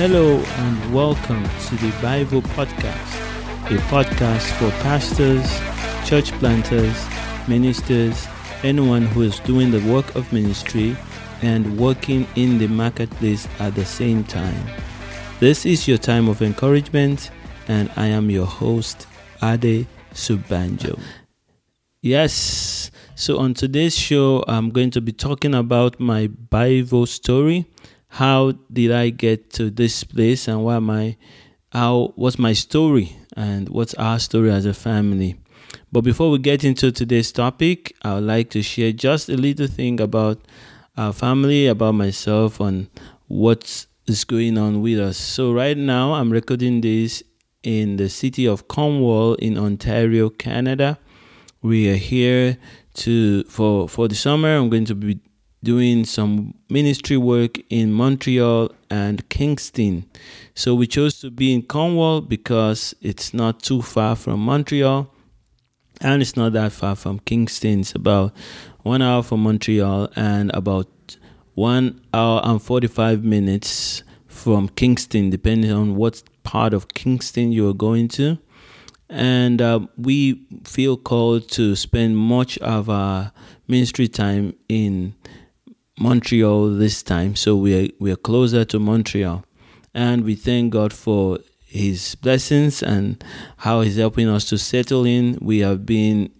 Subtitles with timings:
[0.00, 5.46] Hello and welcome to the Bivo Podcast, a podcast for pastors,
[6.08, 6.96] church planters,
[7.46, 8.26] ministers,
[8.62, 10.96] anyone who is doing the work of ministry
[11.42, 14.64] and working in the marketplace at the same time.
[15.38, 17.30] This is your time of encouragement,
[17.68, 19.06] and I am your host,
[19.42, 20.98] Ade Sobanjo.
[22.00, 27.66] Yes, so on today's show, I'm going to be talking about my Bivo story
[28.10, 31.16] how did I get to this place and why my
[31.72, 35.36] how what's my story and what's our story as a family.
[35.92, 39.68] But before we get into today's topic, I would like to share just a little
[39.68, 40.40] thing about
[40.96, 42.88] our family, about myself, and
[43.28, 45.16] what is going on with us.
[45.16, 47.22] So right now I'm recording this
[47.62, 50.98] in the city of Cornwall in Ontario, Canada.
[51.62, 52.56] We are here
[52.94, 54.56] to for for the summer.
[54.56, 55.20] I'm going to be
[55.62, 60.06] doing some ministry work in Montreal and Kingston.
[60.54, 65.12] So we chose to be in Cornwall because it's not too far from Montreal
[66.00, 67.80] and it's not that far from Kingston.
[67.80, 68.32] It's about
[68.82, 70.88] one hour from Montreal and about
[71.54, 77.74] one hour and 45 minutes from Kingston, depending on what part of Kingston you are
[77.74, 78.38] going to.
[79.10, 83.32] And uh, we feel called to spend much of our
[83.68, 85.14] ministry time in
[86.00, 89.44] Montreal this time, so we are, we are closer to Montreal.
[89.92, 93.22] And we thank God for His blessings and
[93.58, 95.38] how He's helping us to settle in.
[95.42, 96.32] We have been,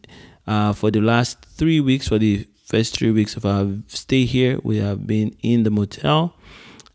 [0.47, 4.59] uh, for the last three weeks, for the first three weeks of our stay here,
[4.63, 6.35] we have been in the motel.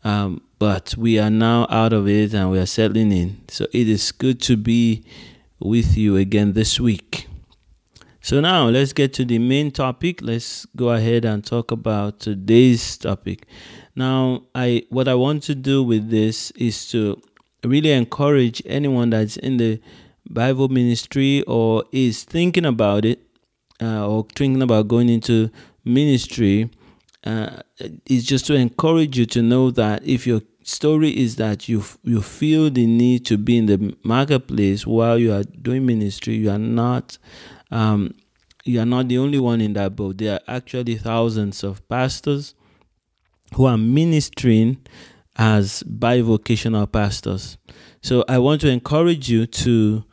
[0.02, 3.42] Um, but we are now out of it and we are settling in.
[3.48, 5.04] So it is good to be
[5.60, 7.28] with you again this week.
[8.26, 10.18] So now let's get to the main topic.
[10.20, 13.46] Let's go ahead and talk about today's topic.
[13.94, 17.22] Now, I what I want to do with this is to
[17.62, 19.80] really encourage anyone that's in the
[20.28, 23.22] Bivo ministry or is thinking about it
[23.80, 25.48] uh, or thinking about going into
[25.84, 26.68] ministry.
[27.22, 27.60] Uh,
[28.06, 32.20] is just to encourage you to know that if your story is that you you
[32.20, 36.58] feel the need to be in the marketplace while you are doing ministry, you are
[36.58, 37.18] not
[37.70, 38.14] um,
[38.64, 40.18] you are not the only one in that boat.
[40.18, 42.54] There are actually thousands of pastors
[43.54, 44.78] who are ministering
[45.36, 47.58] as bivocational pastors.
[48.02, 50.04] So I want to encourage you to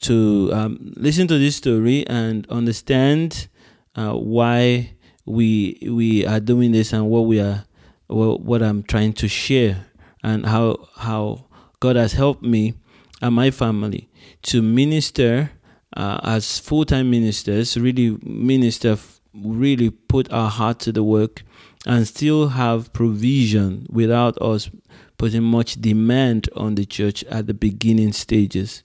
[0.00, 3.48] to um, listen to this story and understand
[3.96, 4.94] uh, why
[5.24, 7.64] we we are doing this and what we are
[8.08, 9.86] what, what I'm trying to share
[10.22, 11.46] and how how
[11.80, 12.74] God has helped me
[13.22, 14.10] and my family
[14.42, 15.50] to minister
[15.94, 18.96] uh, as full time ministers, really minister,
[19.34, 21.42] really put our heart to the work
[21.86, 24.70] and still have provision without us
[25.18, 28.82] putting much demand on the church at the beginning stages.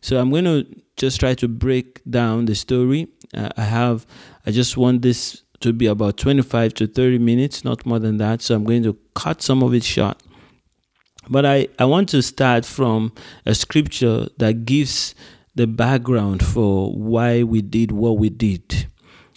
[0.00, 3.08] So I'm going to just try to break down the story.
[3.34, 4.06] Uh, I have,
[4.46, 8.42] I just want this to be about 25 to 30 minutes, not more than that.
[8.42, 10.22] So I'm going to cut some of it short.
[11.28, 13.12] But I, I want to start from
[13.46, 15.14] a scripture that gives
[15.54, 18.86] the background for why we did what we did.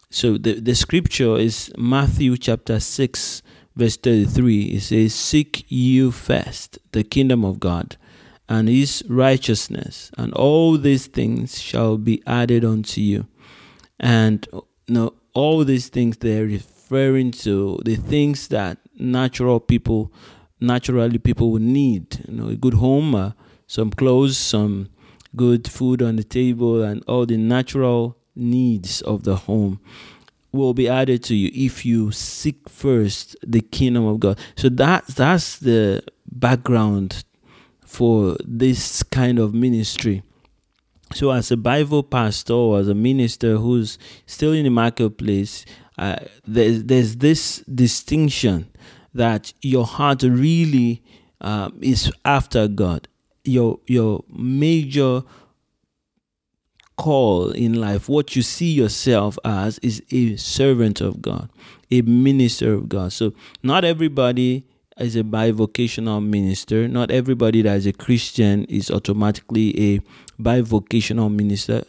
[0.10, 3.42] So the, the scripture is Matthew chapter 6,
[3.76, 4.64] verse 33.
[4.64, 7.98] It says, Seek you first the kingdom of God
[8.48, 13.28] and his righteousness, and all these things shall be added unto you.
[14.00, 20.14] And you know, all these things they're referring to the things that natural people
[20.60, 22.24] naturally people would need.
[22.28, 23.32] You know, a good home, uh,
[23.68, 24.90] some clothes, some
[25.36, 29.80] good food on the table, and all the natural needs of the home
[30.52, 34.40] will be added to you if you seek first the kingdom of God.
[34.56, 37.24] So that that's the background
[37.86, 40.24] for this kind of ministry.
[41.14, 45.66] So as a Bivo pastor as a minister who's still in the marketplace,
[45.98, 48.70] uh, there's there's this distinction
[49.14, 51.04] that your heart really
[51.42, 53.08] uh, is after God
[53.46, 55.24] your your major
[56.98, 61.50] call in life, what you see yourself as, is a servant of God,
[61.92, 63.14] a minister of God.
[63.14, 63.34] So,
[63.64, 64.66] not everybody
[64.98, 66.88] is a bivocational minister.
[66.88, 70.00] Not everybody that is a Christian is automatically a
[70.42, 71.84] bivocational minister.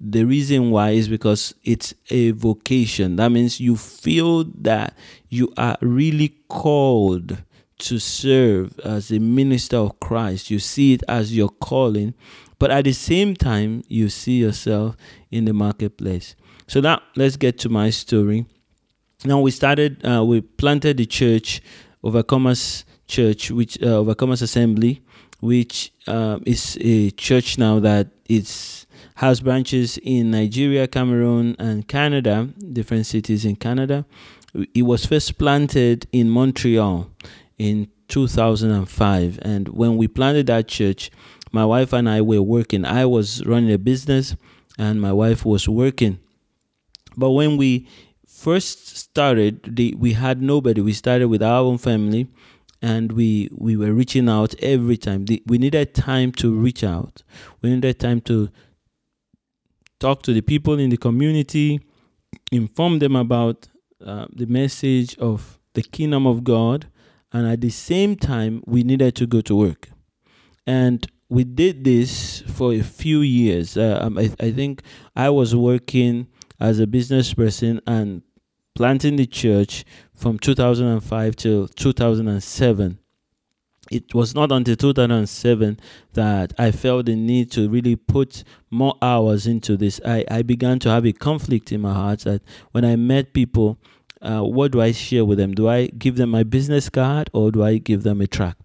[0.00, 3.16] The reason why is because it's a vocation.
[3.16, 4.96] That means you feel that
[5.28, 7.38] you are really called
[7.78, 10.50] to serve as a minister of Christ.
[10.50, 12.14] You see it as your calling,
[12.58, 14.96] but at the same time, you see yourself
[15.30, 16.34] in the marketplace.
[16.66, 18.46] So now let's get to my story.
[19.24, 21.60] Now we started, uh, we planted the church,
[22.04, 25.02] Overcomers Church, which uh, Overcomers Assembly,
[25.40, 28.86] which uh, is a church now that is
[29.16, 34.04] has branches in Nigeria, Cameroon, and Canada, different cities in Canada.
[34.74, 37.10] It was first planted in Montreal
[37.58, 41.10] in 2005, and when we planted that church,
[41.52, 42.84] my wife and I were working.
[42.84, 44.36] I was running a business,
[44.78, 46.18] and my wife was working.
[47.16, 47.88] But when we
[48.26, 50.80] first started, the, we had nobody.
[50.80, 52.28] We started with our own family,
[52.80, 55.24] and we we were reaching out every time.
[55.24, 57.22] The, we needed time to reach out.
[57.62, 58.50] We needed time to
[59.98, 61.80] talk to the people in the community,
[62.52, 63.68] inform them about
[64.04, 66.86] uh, the message of the kingdom of God,
[67.32, 69.88] and at the same time, we needed to go to work.
[70.66, 73.76] And we did this for a few years.
[73.76, 74.82] Uh, um, I, I think
[75.14, 76.28] I was working
[76.60, 78.22] as a business person and
[78.74, 79.84] planting the church
[80.14, 82.98] from 2005 till 2007
[83.90, 85.80] it was not until 2007
[86.14, 90.00] that I felt the need to really put more hours into this.
[90.04, 92.42] I, I began to have a conflict in my heart that
[92.72, 93.78] when I met people,
[94.22, 95.54] uh, what do I share with them?
[95.54, 98.56] Do I give them my business card or do I give them a track?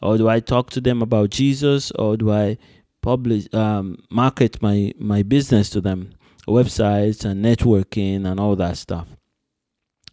[0.00, 2.58] Or do I talk to them about Jesus or do I
[3.02, 6.12] publish, um, market my, my business to them?
[6.48, 9.06] Websites and networking and all that stuff.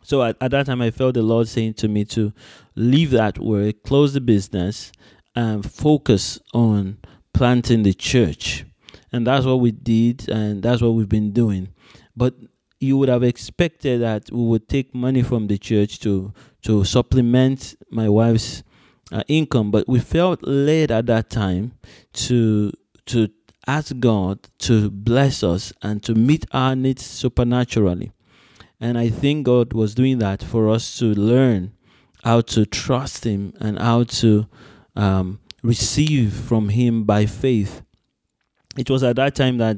[0.04, 2.34] So at, at that time, I felt the Lord saying to me to
[2.76, 4.92] leave that work, close the business,
[5.36, 6.98] and focus on
[7.34, 8.66] planting the church.
[9.12, 11.70] And that's what we did, and that's what we've been doing.
[12.16, 12.36] But
[12.80, 17.76] you would have expected that we would take money from the church to to supplement
[17.90, 18.64] my wife's
[19.12, 21.74] uh, income, but we felt led at that time
[22.14, 22.72] to
[23.06, 23.30] to
[23.68, 28.12] ask God to bless us and to meet our needs supernaturally.
[28.80, 31.74] And I think God was doing that for us to learn
[32.24, 34.48] how to trust Him and how to
[34.96, 37.84] um, receive from Him by faith.
[38.78, 39.78] It was at that time that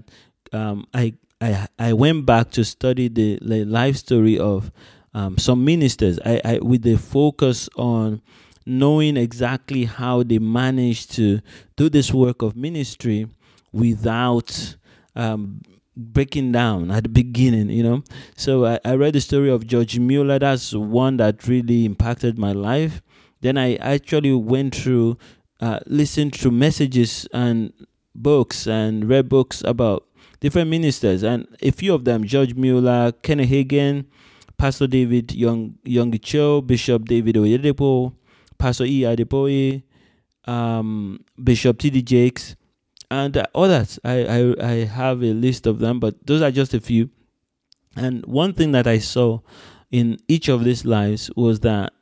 [0.53, 4.71] um, I, I I went back to study the, the life story of
[5.13, 6.19] um, some ministers.
[6.25, 8.21] I, I with the focus on
[8.65, 11.41] knowing exactly how they managed to
[11.75, 13.27] do this work of ministry
[13.71, 14.75] without
[15.15, 15.61] um,
[15.97, 18.03] breaking down at the beginning, you know.
[18.35, 20.39] So I, I read the story of George Mueller.
[20.39, 23.01] That's one that really impacted my life.
[23.41, 25.17] Then I actually went through,
[25.59, 27.73] uh, listened to messages and
[28.13, 30.05] books and read books about
[30.41, 34.05] different ministers and a few of them: George Mueller, Kenneth Hagin,
[34.57, 38.13] Pastor David Young Yonggi Cho, Bishop David Oyedepo,
[38.57, 39.01] Pastor E.
[39.01, 39.83] Adeboye,
[40.45, 42.01] um, Bishop T.D.
[42.01, 42.55] Jakes
[43.09, 43.99] and others.
[44.03, 47.09] I, I I have a list of them, but those are just a few.
[47.95, 49.39] And one thing that I saw
[49.91, 51.93] in each of these lives was that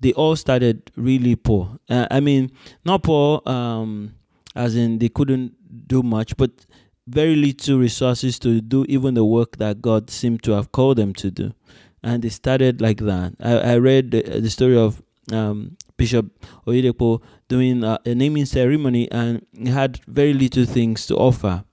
[0.00, 1.78] they all started really poor.
[1.88, 2.50] Uh, I mean,
[2.84, 4.14] not poor, um,
[4.54, 5.54] as in they couldn't
[5.86, 6.50] do much, but
[7.06, 11.12] very little resources to do even the work that God seemed to have called them
[11.14, 11.52] to do.
[12.02, 13.34] And they started like that.
[13.40, 16.26] I, I read the, uh, the story of um, Bishop
[16.66, 21.64] Oyedepo doing a, a naming ceremony, and he had very little things to offer.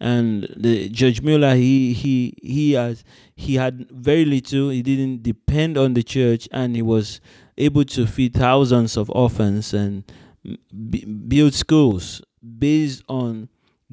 [0.00, 3.02] And the George Mueller, he he he has
[3.34, 4.70] he had very little.
[4.70, 7.20] He didn't depend on the church, and he was
[7.56, 10.04] able to feed thousands of orphans and
[10.46, 10.56] mm,
[10.88, 12.22] b- build schools
[12.58, 13.48] based on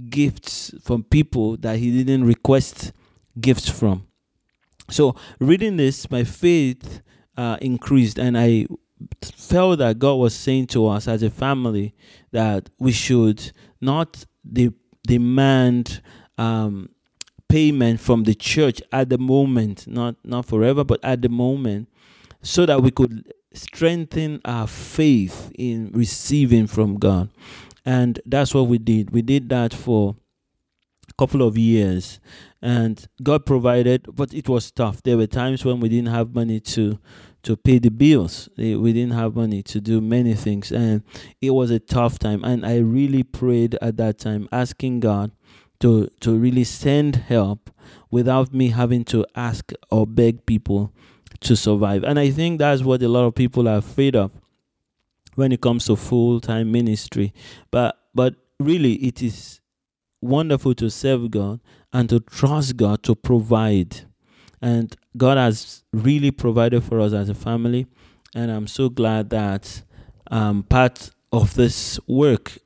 [0.09, 2.91] gifts from people that he didn't request
[3.39, 4.07] gifts from.
[4.89, 7.01] So reading this, my faith
[7.37, 8.67] uh, increased, and I
[9.21, 11.95] felt that God was saying to us as a family
[12.31, 14.73] that we should not de-
[15.05, 16.01] demand
[16.37, 16.89] um,
[17.49, 21.89] payment from the church at the moment, not not forever, but at the moment,
[22.41, 27.29] so that we could strengthen our faith in receiving from God.
[27.85, 29.11] And that's what we did.
[29.11, 30.15] We did that for
[31.07, 32.19] a couple of years
[32.65, 35.03] and God provided, but it was tough.
[35.03, 36.97] There were times when we didn't have money to
[37.43, 38.49] to pay the bills.
[38.57, 41.03] Eh, we didn't have money to do many things, and
[41.41, 42.43] it was a tough time.
[42.43, 45.31] And I really prayed at that time, asking God
[45.81, 47.69] to to really send help
[48.09, 50.91] without me having to ask or beg people
[51.41, 52.03] to survive.
[52.03, 54.31] And I think that's what a lot of people are afraid of
[55.35, 57.33] when it comes to full time ministry.
[57.71, 59.61] But but really, it is
[60.21, 61.59] wonderful to serve God
[61.93, 64.05] and to trust God to provide
[64.65, 67.85] and God has really provided for us as a family.
[68.33, 69.83] And I'm so glad that
[70.27, 72.57] I'm part of this work.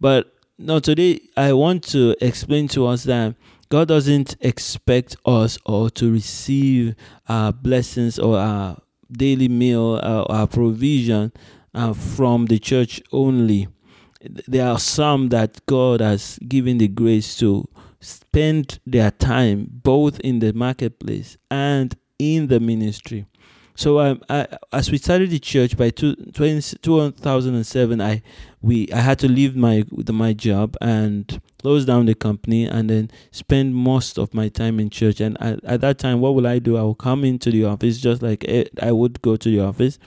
[0.00, 3.34] But now, today, I want to explain to us that
[3.68, 6.94] God doesn't expect us or to receive
[7.28, 11.32] our blessings or our daily meal or our provision
[11.74, 13.68] uh, from the church only.
[14.46, 17.68] There are some that God has given the grace to
[18.00, 23.26] spend their time both in the marketplace and in the ministry.
[23.74, 28.22] So um, I, as we started the church by two, 20, 2007, I
[28.60, 33.10] we I had to leave my my job and close down the company and then
[33.30, 35.20] spend most of my time in church.
[35.20, 36.76] And at that time, what will I do?
[36.76, 39.98] I will come into the office just like eh, I would go to the office,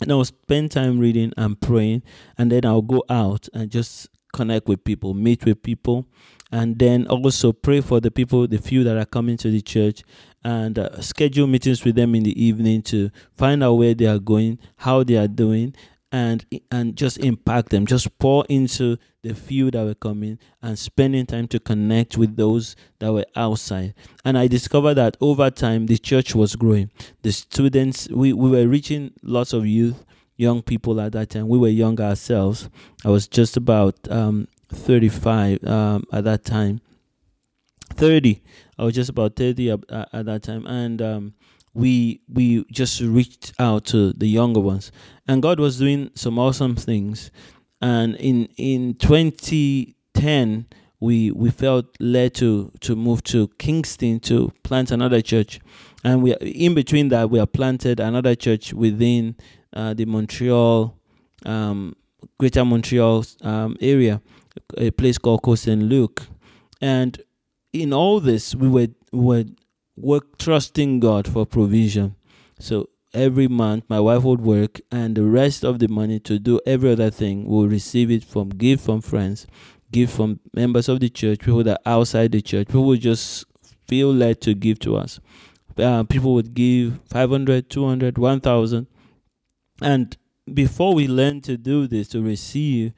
[0.00, 2.02] and I will spend time reading and praying,
[2.38, 6.06] and then I'll go out and just connect with people, meet with people,
[6.52, 10.02] and then also pray for the people, the few that are coming to the church,
[10.42, 14.18] and uh, schedule meetings with them in the evening to find out where they are
[14.18, 15.74] going, how they are doing,
[16.12, 17.86] and and just impact them.
[17.86, 22.74] Just pour into the few that were coming and spending time to connect with those
[22.98, 23.94] that were outside.
[24.24, 26.90] And I discovered that over time the church was growing.
[27.22, 30.04] The students we, we were reaching lots of youth,
[30.36, 31.48] young people at that time.
[31.48, 32.68] We were young ourselves.
[33.04, 36.80] I was just about um, 35 um, at that time.
[37.94, 38.42] 30.
[38.78, 40.66] I was just about 30 at, at that time.
[40.66, 41.34] And um,
[41.74, 44.90] we we just reached out to the younger ones.
[45.26, 47.30] And God was doing some awesome things.
[47.80, 50.66] And in in 2010,
[50.98, 55.60] we we felt led to to move to Kingston to plant another church.
[56.04, 59.36] And we in between that we have planted another church within
[59.72, 60.96] uh, the Montreal
[61.46, 61.94] um,
[62.38, 64.20] Greater Montreal um, area
[64.76, 66.26] a place called Côte Saint-Luc.
[66.80, 67.20] And
[67.72, 69.44] in all this, we were, we were
[70.00, 72.16] work trusting God for provision.
[72.58, 76.60] So every month, my wife would work, and the rest of the money to do
[76.66, 79.46] every other thing, we'll receive it from give from friends,
[79.90, 82.68] give from members of the church, people that are outside the church.
[82.68, 83.44] People just
[83.86, 85.20] feel led to give to us.
[85.78, 88.86] Uh, people would give 500, 200, 1000.
[89.82, 90.16] And
[90.52, 92.92] before we learned to do this, to receive,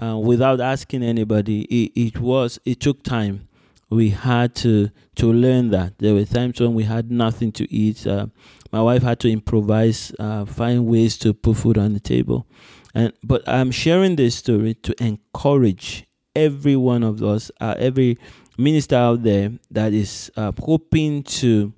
[0.00, 1.62] uh, without asking anybody.
[1.62, 3.48] It, it was it took time.
[3.90, 5.98] We had to to learn that.
[5.98, 8.06] There were times when we had nothing to eat.
[8.06, 8.26] Uh,
[8.70, 12.46] my wife had to improvise, uh, find ways to put food on the table.
[12.94, 18.18] And but I'm sharing this story to encourage every one of us, uh, every
[18.58, 21.72] minister out there that is uh, hoping to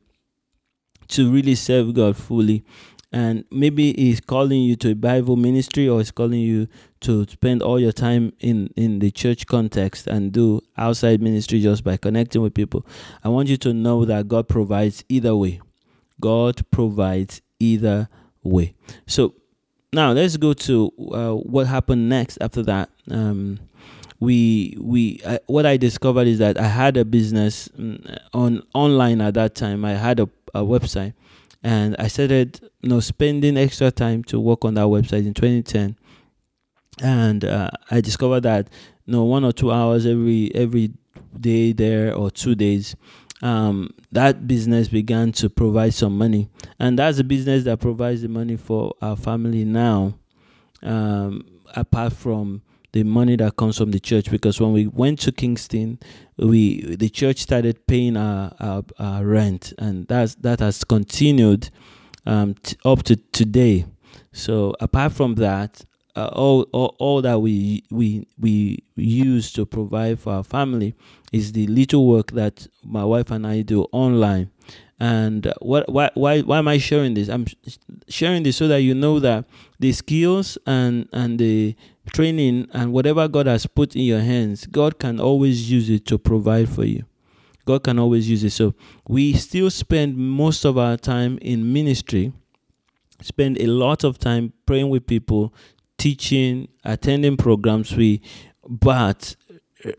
[1.09, 2.65] to really serve God fully
[3.13, 6.69] and maybe he's calling you to a Bivo ministry or he's calling you
[7.01, 11.83] to spend all your time in in the church context and do outside ministry just
[11.85, 12.85] by connecting with people.
[13.25, 15.61] I want you to know that God provides either way.
[16.21, 18.09] God provides either
[18.43, 18.75] way.
[19.07, 19.35] So
[19.93, 22.91] now let's go to uh, what happened next after that.
[23.11, 23.59] Um,
[24.21, 29.21] we we uh, what I discovered is that I had a business mm, on online
[29.21, 29.85] at that time.
[29.85, 31.15] I had a, a website
[31.63, 35.97] and I started you know spending extra time to work on that website in 2010
[37.01, 38.69] and uh, I discovered that
[39.07, 40.93] you know one or two hours every every
[41.39, 42.97] day there or two days
[43.43, 46.49] um, that business began to provide some money.
[46.79, 50.15] And that's a business that provides the money for our family now
[50.83, 54.31] um, apart from the money that comes from the church.
[54.31, 55.99] Because when we went to Kingston,
[56.37, 61.71] we the church started paying our, our, our rent, and that's that has continued
[62.27, 63.87] um, t- up to today.
[64.33, 65.83] So apart from that,
[66.17, 70.95] uh, all, all all that we we we use to provide for our family
[71.33, 74.51] is the little work that my wife and I do online.
[74.99, 77.29] And what why why why am I sharing this?
[77.29, 77.47] I'm
[78.09, 79.47] sharing this so that you know that
[79.79, 81.75] the skills and and the
[82.13, 86.19] training and whatever God has put in your hands, God can always use it to
[86.19, 87.05] provide for you.
[87.65, 88.51] God can always use it.
[88.51, 88.75] So
[89.09, 92.33] we still spend most of our time in ministry,
[93.23, 95.55] spend a lot of time praying with people,
[96.01, 97.95] teaching, attending programs.
[97.95, 98.23] We,
[98.67, 99.37] but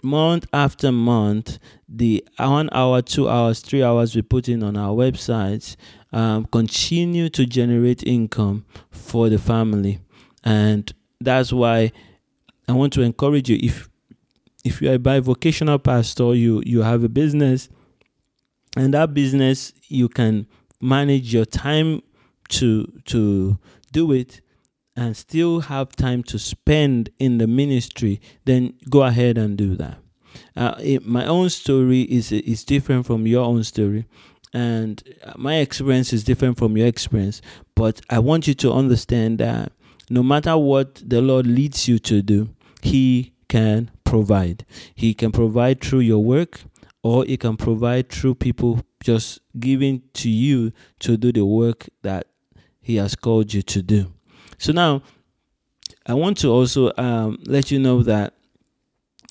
[0.03, 4.95] month after month, the one hour, two hours, three hours we put in on our
[4.95, 5.75] websites
[6.11, 9.99] um, continue to generate income for the family,
[10.43, 11.91] and that's why
[12.67, 13.87] I want to encourage you if
[14.63, 17.69] if you're a bivocational pastor, you you have a business
[18.75, 20.47] and that business you can
[20.81, 22.01] manage your time
[22.49, 23.57] to to
[23.91, 24.41] do it
[25.01, 29.97] and still have time to spend in the ministry, then go ahead and do that.
[30.55, 34.05] Uh, it, my own story is is different from your own story,
[34.53, 35.01] and
[35.35, 37.41] my experience is different from your experience.
[37.73, 39.71] But I want you to understand that
[40.11, 42.49] no matter what the Lord leads you to do,
[42.83, 44.65] He can provide.
[44.93, 46.61] He can provide through your work,
[47.01, 52.27] or He can provide through people just giving to you to do the work that
[52.79, 54.13] He has called you to do.
[54.61, 55.01] So now,
[56.05, 58.35] I want to also um, let you know that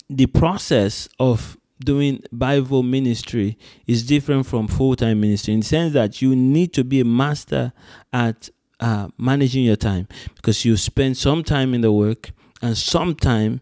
[0.09, 3.57] the process of doing Bivo ministry
[3.87, 7.05] is different from full time ministry in the sense that you need to be a
[7.05, 7.71] master
[8.11, 8.49] at
[8.81, 13.61] uh, managing your time because you spend some time in the work and some time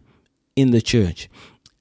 [0.56, 1.28] in the church.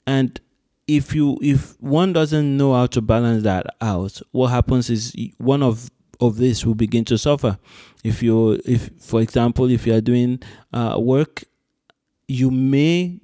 [0.06, 0.40] And
[0.88, 5.64] if you if one doesn't know how to balance that out, what happens is one
[5.64, 7.58] of of this will begin to suffer.
[8.04, 10.42] If you if for example if you are doing
[10.74, 11.44] uh, work,
[12.28, 13.20] you may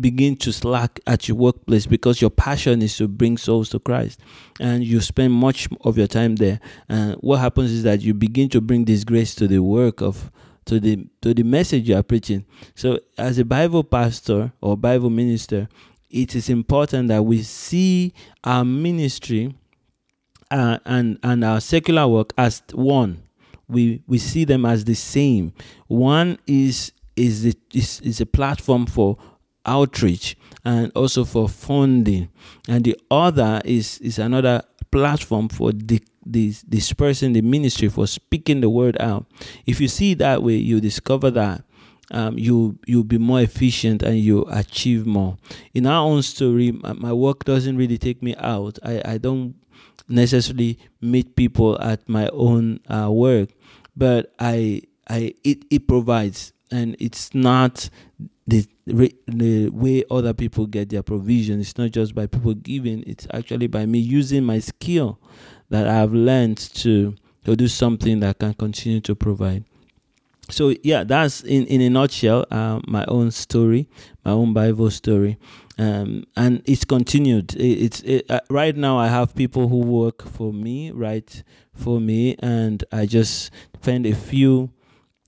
[0.00, 4.20] begin to slack at your workplace because your passion is to bring souls to Christ
[4.58, 8.48] and you spend much of your time there and what happens is that you begin
[8.50, 10.30] to bring disgrace to the work of
[10.66, 15.12] to the to the message you are preaching so as a bivo pastor or bivo
[15.12, 15.68] minister
[16.08, 18.12] it is important that we see
[18.44, 19.54] our ministry
[20.50, 23.22] uh, and and our secular work as one.
[23.68, 25.52] We we see them as the same.
[25.86, 29.18] One is is the, is, is a platform for
[29.66, 32.28] outreach and also for funding.
[32.68, 38.60] And the other is is another platform for the, this dispersing the ministry for speaking
[38.60, 39.26] the word out.
[39.66, 41.62] If you see that way you discover that
[42.10, 45.36] um, you you'll be more efficient and you achieve more.
[45.74, 48.78] In our own story my, my work doesn't really take me out.
[48.82, 49.54] I, I don't
[50.10, 53.50] necessarily meet people at my own uh, work
[53.96, 57.88] but i i it, it provides and it's not
[58.46, 58.66] the
[59.26, 61.60] the way other people get their provision.
[61.60, 65.18] It's not just by people giving; it's actually by me using my skill
[65.70, 67.14] that I've learned to
[67.44, 69.64] to do something that can continue to provide.
[70.50, 73.88] So yeah, that's in in a nutshell uh, my own story,
[74.24, 75.38] my own Bivo story,
[75.80, 77.54] um, and it's continued.
[77.54, 81.98] It, it's it, uh, right now I have people who work for me, right for
[82.00, 83.50] me, and I just
[83.80, 84.70] spend a few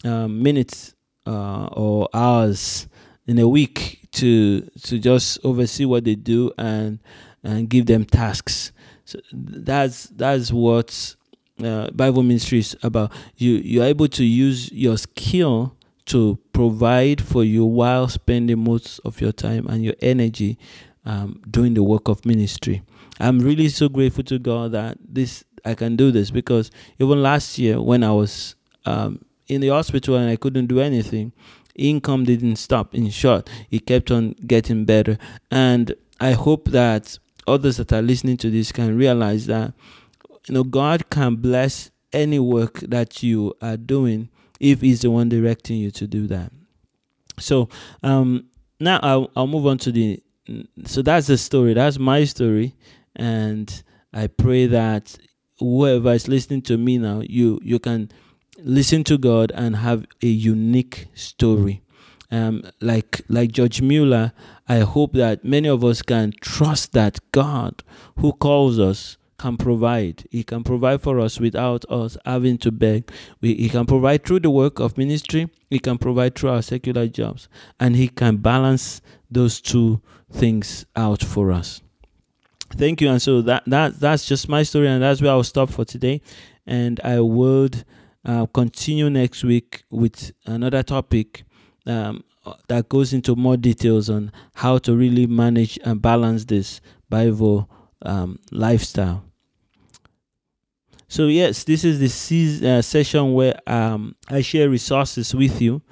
[0.05, 0.95] um, minutes
[1.27, 2.87] uh, or hours
[3.27, 6.99] in a week to to just oversee what they do and
[7.43, 8.73] and give them tasks.
[9.07, 11.17] So that's that's what
[11.61, 13.11] uh, Bivo ministry is about.
[13.37, 15.75] You you're able to use your skill
[16.07, 20.59] to provide for you while spending most of your time and your energy
[21.05, 22.83] um, doing the work of ministry.
[23.21, 27.59] I'm really so grateful to God that this I can do this because even last
[27.59, 31.33] year when I was um, in the hospital and I couldn't do anything,
[31.77, 32.95] income didn't stop.
[32.95, 35.19] In short, it kept on getting better.
[35.51, 39.73] And I hope that others that are listening to this can realize that
[40.49, 44.29] you know God can bless any work that you are doing
[44.63, 46.53] if He's the one directing you to do that.
[47.39, 47.69] So
[48.03, 48.47] um,
[48.81, 50.23] now I'll, I'll move on to the.
[50.87, 51.75] So that's the story.
[51.75, 52.75] That's my story,
[53.15, 55.19] and I pray that
[55.59, 58.11] whoever is listening to me now, you you can
[58.59, 61.83] listen to God and have a unique story.
[62.31, 64.33] Um, like like George Mueller,
[64.69, 67.83] I hope that many of us can trust that God,
[68.19, 70.25] who calls us, can provide.
[70.31, 73.11] He can provide for us without us having to beg.
[73.41, 75.51] We, he can provide through the work of ministry.
[75.69, 77.49] He can provide through our secular jobs,
[77.81, 80.01] and he can balance those two
[80.31, 81.83] things out for us.
[82.71, 83.11] Thank you.
[83.11, 86.21] And so that that that's just my story, and that's where I'll stop for today.
[86.65, 87.85] And I would
[88.25, 91.43] uh, continue next week with another topic
[91.87, 92.23] um,
[92.69, 97.67] that goes into more details on how to really manage and balance this Bivo
[98.03, 99.25] um, lifestyle.
[101.13, 105.83] So yes, this is the se- uh, session where um, I share resources with you.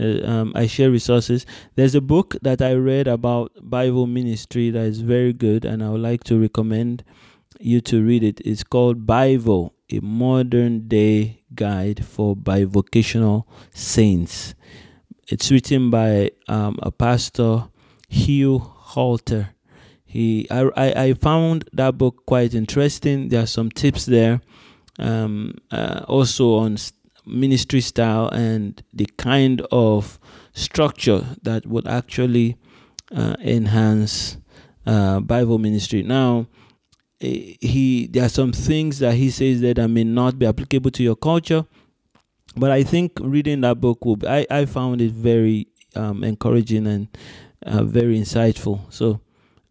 [0.00, 1.44] Uh, um, I share resources.
[1.74, 5.88] There's a book that I read about Bivo ministry that is very good, and I
[5.88, 7.02] would like to recommend
[7.58, 8.40] you to read it.
[8.44, 14.54] It's called BiVo, a modern day guide for bivocational saints.
[15.26, 17.64] It's written by um, a pastor,
[18.08, 19.48] Hugh Halter.
[20.04, 23.28] He, I, I, I found that book quite interesting.
[23.28, 24.40] There are some tips there,
[24.98, 26.76] um, uh, also on
[27.26, 30.18] ministry style and the kind of
[30.54, 32.56] structure that would actually
[33.14, 34.38] uh, enhance
[34.86, 36.02] uh, Bivo ministry.
[36.02, 36.46] Now,
[37.20, 41.02] Eh, he there are some things that he says that may not be applicable to
[41.02, 41.64] your culture
[42.56, 46.86] but i think reading that book will be, i i found it very um, encouraging
[46.86, 47.08] and
[47.66, 49.20] uh, very insightful so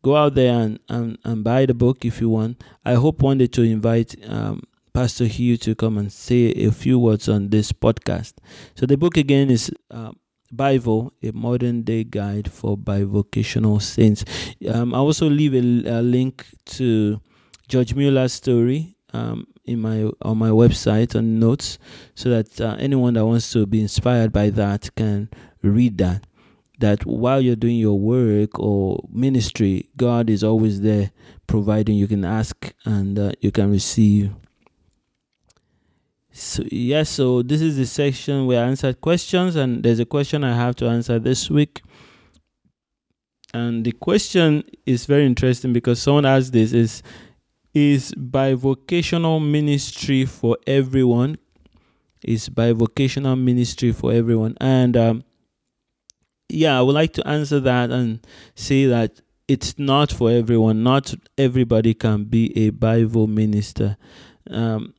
[0.01, 3.37] go out there and, and and buy the book if you want i hope one
[3.37, 4.61] day to invite um,
[4.97, 8.33] pastor hugh to come and say a few words on this podcast
[8.75, 10.11] so the book again is uh,
[10.53, 14.23] BiVo, a modern day guide for bivocational saints.
[14.69, 16.45] Um, I also leave a, a link
[16.77, 17.21] to
[17.67, 21.77] George Mueller's story um, in my on my website on notes,
[22.15, 25.29] so that uh, anyone that wants to be inspired by that can
[25.61, 26.25] read that.
[26.79, 31.11] That while you're doing your work or ministry, God is always there
[31.47, 31.95] providing.
[31.95, 34.31] You can ask and uh, you can receive.
[36.37, 40.43] So yes, so this is the section where I answered questions, and there's a question
[40.43, 41.81] I have to answer this week.
[43.55, 47.01] And the question is very interesting because someone asked this is
[47.73, 51.39] is bivocational ministry for everyone?
[52.23, 54.55] Is bivocational ministry for everyone?
[54.61, 55.23] And um,
[56.49, 58.19] yeah, I would like to answer that and
[58.53, 60.83] say that it's not for everyone.
[60.83, 63.97] Not everybody can be a Bivo minister.
[64.51, 64.93] Um,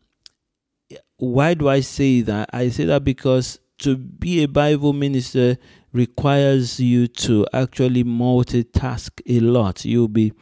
[1.18, 2.48] why do I say that?
[2.52, 5.58] I say that because to be a Bivo minister
[5.92, 9.84] requires you to actually multitask a lot.
[9.84, 10.32] You'll be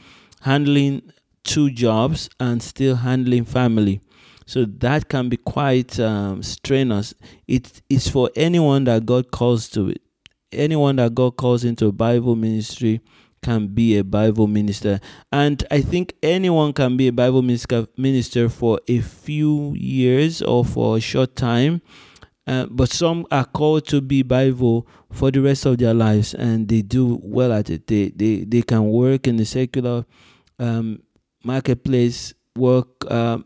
[0.42, 1.12] handling
[1.42, 4.00] two jobs and still handling family.
[4.44, 7.14] So that can be quite um, strenuous.
[7.48, 10.02] It is for anyone that God calls to it.
[10.52, 13.00] Anyone that God calls into Bivo ministry
[13.42, 15.00] can be a Bivo minister.
[15.32, 17.42] And I think anyone can be a Bivo
[17.96, 21.82] minister for a few years or for a short time.
[22.46, 26.68] Uh, but some are called to be Bivo for the rest of their lives, and
[26.68, 27.88] they do well at it.
[27.88, 30.04] They they, they can work in the secular
[30.60, 31.02] um,
[31.42, 33.38] marketplace, work uh,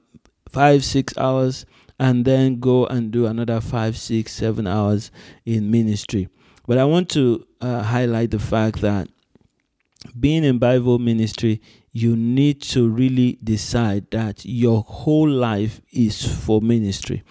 [0.51, 1.65] five six hours,
[1.99, 5.11] and then go and do another five six seven hours
[5.47, 6.29] in ministry.
[6.67, 9.09] But I want to uh, highlight the fact that
[10.19, 11.61] being in Bivo ministry,
[11.93, 17.23] you need to really decide that your whole life is for ministry.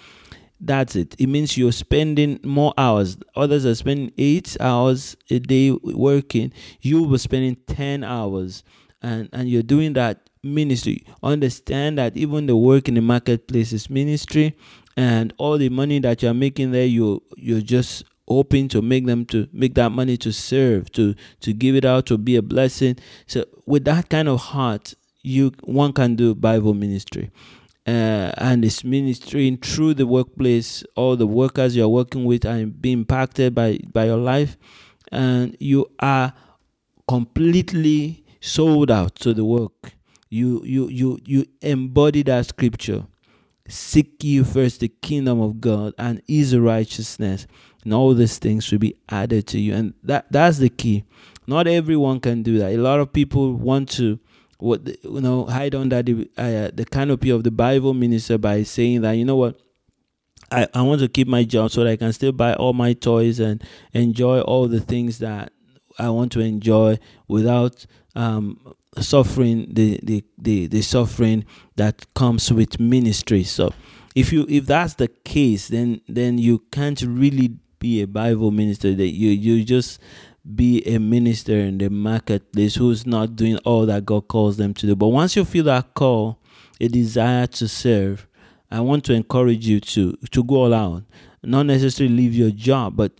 [0.61, 1.15] That's it.
[1.17, 3.17] It means you're spending more hours.
[3.35, 6.51] Others are spending eight hours a day working.
[6.81, 8.63] You be spending 10 hours.
[9.01, 11.05] And, and you're doing that ministry.
[11.23, 14.57] Understand that even the work in the marketplace is ministry.
[14.97, 19.25] And all the money that you're making there, you you're just hoping to make them
[19.25, 22.95] to make that money to serve to to give it out to be a blessing.
[23.27, 27.31] So with that kind of heart you one can do bivo ministry.
[27.87, 32.99] Uh, and it's ministering through the workplace all the workers you're working with are being
[32.99, 34.57] impacted by by your life.
[35.11, 36.33] And you are
[37.07, 39.93] completely sold out to the work.
[40.29, 43.07] You you you you embody that scripture.
[43.67, 47.45] Seek you first the kingdom of god and his righteousness
[47.83, 49.73] and all these things should be added to you.
[49.73, 51.03] And that that's the key.
[51.47, 52.73] Not everyone can do that.
[52.73, 54.19] A lot of people want to
[54.59, 59.01] what you know hide under the uh, the canopy of the bivo minister by saying
[59.01, 59.59] that you know what?
[60.51, 62.93] I, I want to keep my job so that I can still buy all my
[62.93, 63.63] toys and
[63.93, 65.53] enjoy all the things that
[65.99, 72.79] I want to enjoy without um, suffering the, the, the, the suffering that comes with
[72.79, 73.43] ministry.
[73.43, 73.73] So
[74.15, 78.93] if you if that's the case, then then you can't really be a Bivo minister.
[78.93, 79.99] That you you just
[80.55, 84.87] be a minister in the marketplace who's not doing all that God calls them to
[84.87, 84.95] do.
[84.95, 86.39] But once you feel that call,
[86.79, 88.27] a desire to serve,
[88.71, 91.03] I want to encourage you to to go all out.
[91.43, 93.13] Not necessarily leave your job, but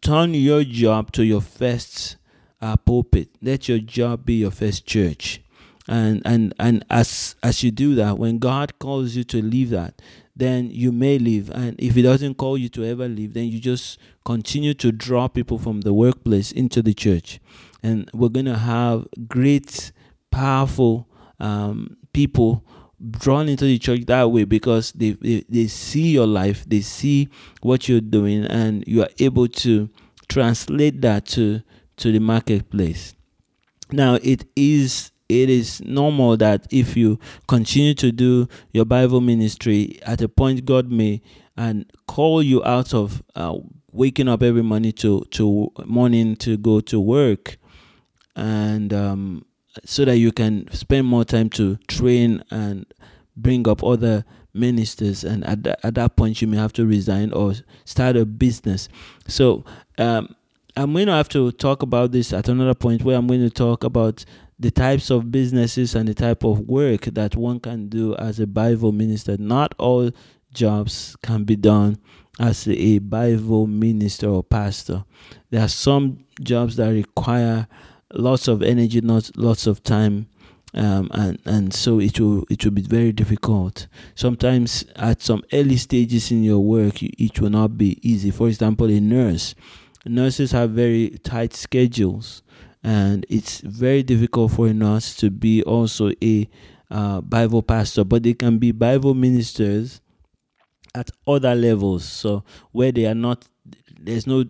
[0.00, 2.16] turn your job to your first
[2.60, 3.28] uh, pulpit.
[3.42, 5.42] Let your job be your first church.
[5.86, 10.00] And and and as as you do that, when God calls you to leave that,
[10.38, 11.50] then you may leave.
[11.50, 15.28] And if He doesn't call you to ever leave, then you just continue to draw
[15.28, 17.40] people from the workplace into the church.
[17.82, 19.92] And we're going to have great,
[20.30, 22.64] powerful um, people
[23.10, 27.28] drawn into the church that way because they, they, they see your life, they see
[27.60, 29.88] what you're doing, and you are able to
[30.28, 31.62] translate that to,
[31.96, 33.14] to the marketplace.
[33.90, 39.98] Now, it is it is normal that if you continue to do your Bivo ministry,
[40.02, 41.20] at a point God may
[41.56, 43.58] and call you out of uh,
[43.92, 47.56] waking up every morning to to morning to go to work,
[48.36, 49.44] and um,
[49.84, 52.86] so that you can spend more time to train and
[53.36, 57.32] bring up other ministers and at, the, at that point you may have to resign
[57.32, 58.88] or start a business.
[59.28, 59.64] So
[59.98, 60.34] um,
[60.76, 63.50] i'm going to have to talk about this at another point where i'm going to
[63.50, 64.24] talk about
[64.58, 68.46] the types of businesses and the type of work that one can do as a
[68.46, 69.36] Bivo minister.
[69.38, 70.10] Not all
[70.52, 71.98] jobs can be done
[72.40, 75.04] as a Bivo minister or pastor.
[75.50, 77.68] There are some jobs that require
[78.12, 80.28] lots of energy, not lots of time.
[80.74, 83.86] Um, and and so it will it will be very difficult.
[84.14, 88.30] Sometimes at some early stages in your work, it will not be easy.
[88.30, 89.54] For example, a nurse,
[90.04, 92.42] nurses have very tight schedules
[92.82, 96.48] and it's very difficult for us to be also a
[96.90, 100.00] uh, Bivo pastor, but they can be Bivo ministers
[100.94, 102.04] at other levels.
[102.04, 103.46] So where they are not,
[104.00, 104.44] there's no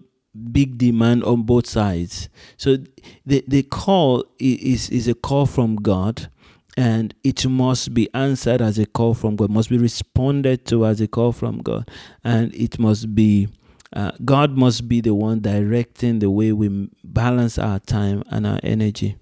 [0.52, 2.28] big demand on both sides.
[2.56, 2.78] So
[3.26, 6.30] the the call is is a call from God
[6.76, 11.00] and it must be answered as a call from God, must be responded to as
[11.00, 11.90] a call from God,
[12.22, 13.48] and it must be
[13.94, 18.60] uh, God must be the one directing the way we balance our time and our
[18.62, 19.16] energy.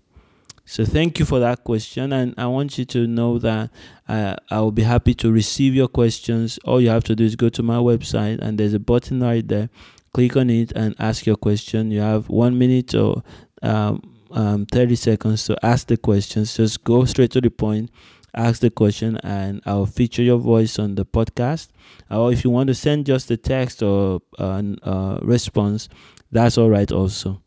[0.69, 3.71] So thank you for that question, and I want you to know that
[4.09, 6.59] uh, I will be happy to receive your questions.
[6.65, 9.47] All you have to do is go to my website, and there's a button right
[9.47, 9.71] there.
[10.13, 11.93] Click on it and ask your question.
[11.93, 13.23] You have one minute or
[13.63, 14.03] um,
[14.33, 16.57] um, 30 seconds to ask the questions.
[16.57, 17.91] Just go straight to the point,
[18.37, 21.69] ask the question, and I'll feature your voice on the podcast.
[22.11, 25.89] Or if you want to send just a text or a uh, response,
[26.31, 27.43] that's all right also.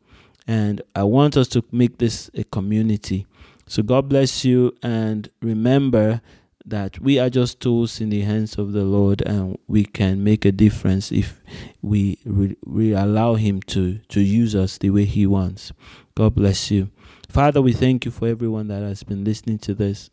[0.48, 3.28] And I want us to make this a community.
[3.68, 4.76] So God bless you.
[4.82, 6.22] And remember
[6.66, 10.46] that we are just tools in the hands of the Lord and we can make
[10.46, 11.42] a difference if
[11.82, 15.72] we, we, we allow Him to, to use us the way He wants.
[16.16, 16.90] God bless you.
[17.30, 20.10] Father, we thank you for everyone that has been listening to this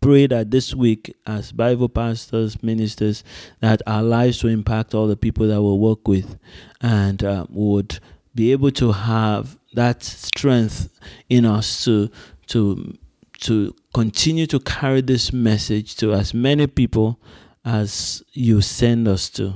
[0.00, 3.24] pray that this week as bivo pastors ministers
[3.60, 6.38] that our lives will impact all the people that we work with
[6.80, 7.98] and uh, would
[8.34, 10.88] be able to have that strength
[11.28, 12.10] in us to
[12.46, 12.96] to
[13.40, 17.18] to continue to carry this message to as many people
[17.64, 19.54] as you send us to.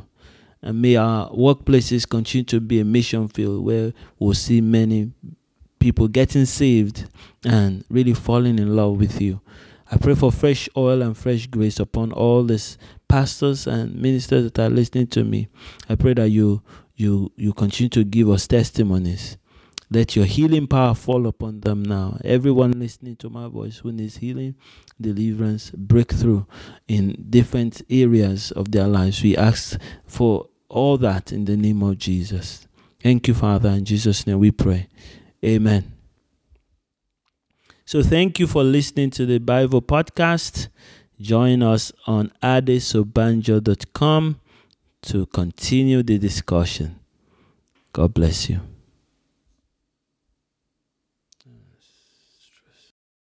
[0.62, 5.12] And may our workplaces continue to be a mission field where we'll see many
[5.78, 7.06] people getting saved
[7.44, 9.40] and really falling in love with you.
[9.90, 14.58] I pray for fresh oil and fresh grace upon all these pastors and ministers that
[14.58, 15.48] are listening to me.
[15.88, 16.62] I pray that you
[16.96, 19.36] you you continue to give us testimonies.
[19.90, 22.18] Let your healing power fall upon them now.
[22.24, 24.56] Everyone listening to my voice who needs healing,
[25.00, 26.44] deliverance, breakthrough
[26.88, 29.22] in different areas of their lives.
[29.22, 32.66] We ask for all that in the name of Jesus.
[33.02, 33.68] Thank you, Father.
[33.68, 34.88] In Jesus' name we pray.
[35.44, 35.93] Amen.
[37.84, 40.68] So thank you for listening to the Bivo podcast.
[41.20, 44.40] Join us on adesobanjo.com
[45.02, 46.98] to continue the discussion.
[47.92, 48.73] God bless you.